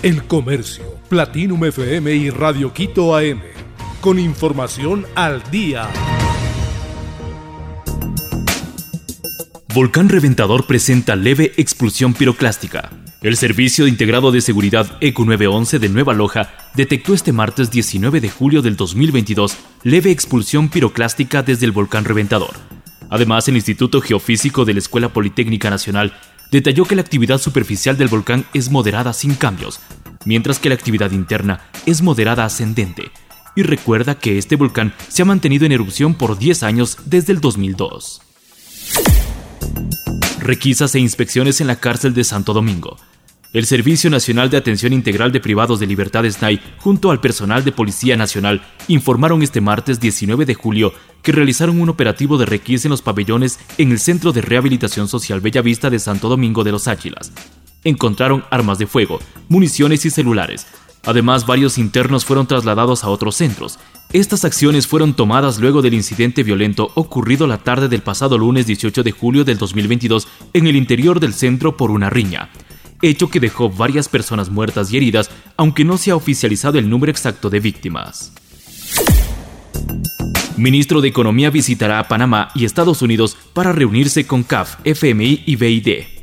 [0.00, 3.40] El Comercio, Platinum FM y Radio Quito AM.
[4.00, 5.88] Con información al día.
[9.74, 12.90] Volcán Reventador presenta leve expulsión piroclástica.
[13.22, 18.30] El Servicio Integrado de Seguridad ECU 911 de Nueva Loja detectó este martes 19 de
[18.30, 22.54] julio del 2022 leve expulsión piroclástica desde el volcán Reventador.
[23.10, 26.14] Además, el Instituto Geofísico de la Escuela Politécnica Nacional
[26.50, 29.80] detalló que la actividad superficial del volcán es moderada sin cambios,
[30.24, 33.10] mientras que la actividad interna es moderada ascendente,
[33.54, 37.40] y recuerda que este volcán se ha mantenido en erupción por 10 años desde el
[37.40, 38.22] 2002.
[40.40, 42.96] Requisas e inspecciones en la cárcel de Santo Domingo.
[43.54, 47.72] El Servicio Nacional de Atención Integral de Privados de Libertad SNAI, junto al personal de
[47.72, 52.90] Policía Nacional, informaron este martes 19 de julio que realizaron un operativo de requisa en
[52.90, 57.32] los pabellones en el Centro de Rehabilitación Social Bellavista de Santo Domingo de los Áchilas.
[57.84, 59.18] Encontraron armas de fuego,
[59.48, 60.66] municiones y celulares.
[61.06, 63.78] Además, varios internos fueron trasladados a otros centros.
[64.12, 69.02] Estas acciones fueron tomadas luego del incidente violento ocurrido la tarde del pasado lunes 18
[69.02, 72.50] de julio del 2022 en el interior del centro por una riña
[73.02, 77.10] hecho que dejó varias personas muertas y heridas, aunque no se ha oficializado el número
[77.10, 78.32] exacto de víctimas.
[80.56, 85.56] Ministro de Economía visitará a Panamá y Estados Unidos para reunirse con CAF, FMI y
[85.56, 86.18] BID.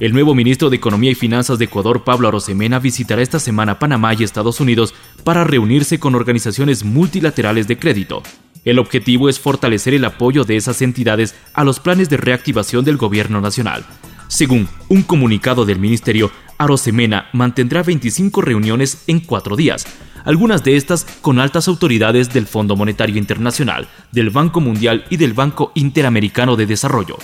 [0.00, 4.14] El nuevo ministro de Economía y Finanzas de Ecuador, Pablo Arosemena, visitará esta semana Panamá
[4.14, 8.22] y Estados Unidos para reunirse con organizaciones multilaterales de crédito.
[8.64, 12.96] El objetivo es fortalecer el apoyo de esas entidades a los planes de reactivación del
[12.96, 13.84] gobierno nacional,
[14.28, 19.86] según un comunicado del ministerio, Arosemena mantendrá 25 reuniones en cuatro días,
[20.24, 25.32] algunas de estas con altas autoridades del Fondo Monetario Internacional, del Banco Mundial y del
[25.32, 27.16] Banco Interamericano de Desarrollo.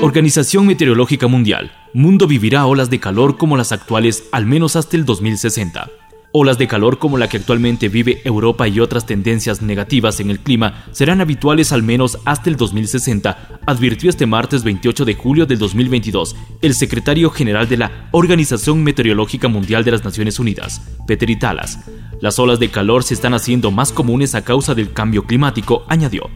[0.00, 1.72] Organización Meteorológica Mundial.
[1.92, 5.90] Mundo vivirá olas de calor como las actuales al menos hasta el 2060.
[6.32, 10.38] Olas de calor como la que actualmente vive Europa y otras tendencias negativas en el
[10.38, 15.58] clima serán habituales al menos hasta el 2060, advirtió este martes 28 de julio del
[15.58, 21.80] 2022 el secretario general de la Organización Meteorológica Mundial de las Naciones Unidas, Peter Italas.
[22.20, 26.30] Las olas de calor se están haciendo más comunes a causa del cambio climático, añadió.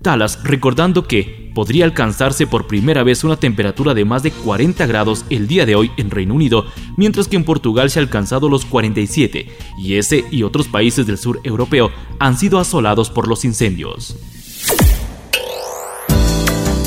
[0.00, 5.24] Talas recordando que podría alcanzarse por primera vez una temperatura de más de 40 grados
[5.30, 6.66] el día de hoy en Reino Unido,
[6.96, 9.48] mientras que en Portugal se ha alcanzado los 47,
[9.78, 14.16] y ese y otros países del sur europeo han sido asolados por los incendios.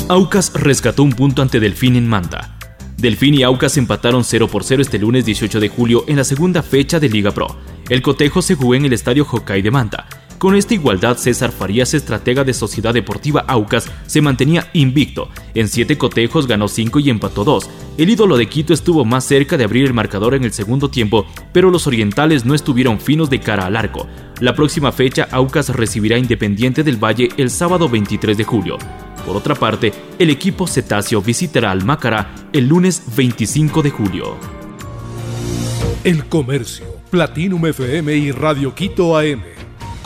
[0.08, 2.58] Aucas rescató un punto ante Delfín en Manta.
[2.96, 6.62] Delfín y Aucas empataron 0 por 0 este lunes 18 de julio en la segunda
[6.62, 7.46] fecha de Liga Pro.
[7.88, 10.06] El cotejo se jugó en el estadio Hokkaido de Manta.
[10.38, 15.30] Con esta igualdad, César Farías, estratega de Sociedad Deportiva Aucas, se mantenía invicto.
[15.52, 17.68] En siete cotejos ganó cinco y empató dos.
[17.96, 21.26] El ídolo de Quito estuvo más cerca de abrir el marcador en el segundo tiempo,
[21.52, 24.06] pero los orientales no estuvieron finos de cara al arco.
[24.38, 28.78] La próxima fecha, Aucas recibirá Independiente del Valle el sábado 23 de julio.
[29.26, 34.36] Por otra parte, el equipo cetáceo visitará al Macará el lunes 25 de julio.
[36.04, 39.57] El Comercio, Platinum FM y Radio Quito AM